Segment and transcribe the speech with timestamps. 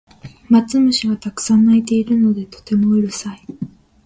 [0.49, 3.45] マツムシがたくさん鳴いているのでとてもうるさい